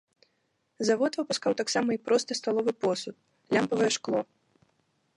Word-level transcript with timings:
Завод 0.89 1.11
выпускаў 1.19 1.57
таксама 1.61 1.89
і 1.97 2.01
просты 2.07 2.33
сталовы 2.41 2.71
посуд, 2.87 3.15
лямпавае 3.57 3.91
шкло. 4.01 4.21